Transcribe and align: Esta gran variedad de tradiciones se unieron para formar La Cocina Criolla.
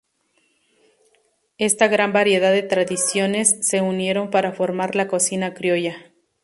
Esta 1.59 1.87
gran 1.87 2.11
variedad 2.11 2.51
de 2.51 2.63
tradiciones 2.63 3.59
se 3.67 3.81
unieron 3.81 4.31
para 4.31 4.51
formar 4.51 4.95
La 4.95 5.07
Cocina 5.07 5.53
Criolla. 5.53 5.95